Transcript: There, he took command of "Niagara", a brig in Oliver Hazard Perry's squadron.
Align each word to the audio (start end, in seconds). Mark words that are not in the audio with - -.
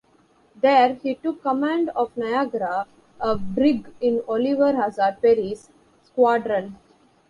There, 0.59 0.95
he 0.95 1.13
took 1.13 1.43
command 1.43 1.89
of 1.89 2.17
"Niagara", 2.17 2.87
a 3.19 3.35
brig 3.37 3.87
in 4.01 4.23
Oliver 4.27 4.73
Hazard 4.75 5.17
Perry's 5.21 5.69
squadron. 6.01 6.79